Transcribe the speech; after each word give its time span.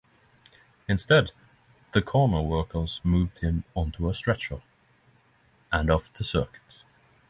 Instead, 0.89 1.31
the 1.91 2.01
corner 2.01 2.41
workers 2.41 2.99
moved 3.03 3.37
him 3.41 3.65
onto 3.75 4.09
a 4.09 4.15
stretcher 4.15 4.61
and 5.71 5.91
off 5.91 6.11
the 6.13 6.23
circuit. 6.23 6.81